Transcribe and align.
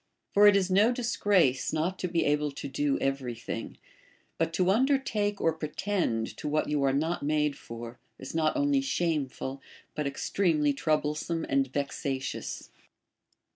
For 0.33 0.47
it 0.47 0.55
is 0.55 0.71
no 0.71 0.91
disgrace 0.91 1.71
not 1.71 1.99
to 1.99 2.07
be 2.07 2.25
able 2.25 2.49
to 2.53 2.67
do 2.67 2.97
every 2.97 3.35
thing; 3.35 3.77
but 4.39 4.51
to 4.53 4.71
undertake 4.71 5.39
or 5.39 5.53
pretend 5.53 6.35
to 6.37 6.47
what 6.47 6.67
you 6.67 6.81
are 6.83 6.91
not 6.91 7.21
made 7.21 7.55
for 7.55 7.99
is 8.17 8.33
not 8.33 8.57
only 8.57 8.81
shameful, 8.81 9.61
but 9.93 10.07
ex 10.07 10.27
ti'emely 10.31 10.75
troublesome 10.75 11.45
and 11.47 11.71
vexatious. 11.71 12.71